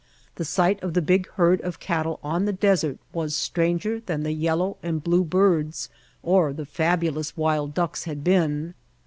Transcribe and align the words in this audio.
The 0.37 0.45
sight 0.45 0.81
of 0.81 0.95
the 0.95 1.01
big 1.03 1.29
herd 1.33 1.61
of 1.61 1.79
cattle 1.79 2.19
on 2.23 2.45
the 2.45 2.51
desert 2.53 2.97
was 3.13 3.35
stranger 3.35 3.99
than 3.99 4.23
the 4.23 4.31
yellow 4.31 4.77
and 4.81 5.03
blue 5.03 5.23
birds 5.23 5.89
or 6.23 6.53
the 6.53 6.65
fabulous 6.65 7.37
wild 7.37 7.75
ducks 7.75 8.05
had 8.05 8.23
been. 8.23 8.73